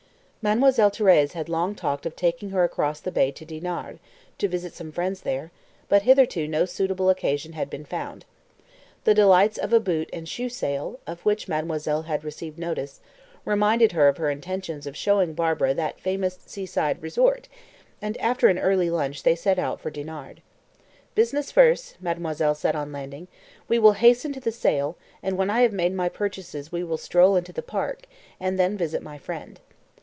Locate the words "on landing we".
22.75-23.77